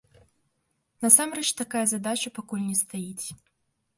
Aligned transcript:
Насамрэч 1.05 1.49
такая 1.61 1.83
задача 1.93 2.33
пакуль 2.37 2.65
не 2.69 2.77
стаіць. 2.83 3.27